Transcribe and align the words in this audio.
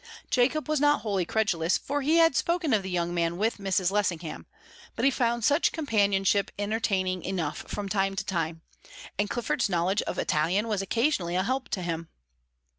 Jacob 0.31 0.67
was 0.67 0.79
not 0.81 1.01
wholly 1.01 1.25
credulous, 1.25 1.77
for 1.77 2.01
he 2.01 2.15
had 2.17 2.35
spoken 2.35 2.73
of 2.73 2.81
the 2.81 2.89
young 2.89 3.13
man 3.13 3.37
with 3.37 3.57
Mrs. 3.59 3.91
Lessingham, 3.91 4.47
but 4.95 5.05
he 5.05 5.11
found 5.11 5.43
such 5.43 5.71
companionship 5.71 6.49
entertaining 6.57 7.21
enough 7.21 7.59
from 7.67 7.87
time 7.87 8.15
to 8.15 8.25
time, 8.25 8.63
and 9.19 9.29
Clifford's 9.29 9.69
knowledge 9.69 10.01
of 10.01 10.17
Italian 10.17 10.67
was 10.67 10.81
occasionally 10.81 11.35
a 11.35 11.43
help 11.43 11.69
to 11.69 11.83
him. 11.83 12.09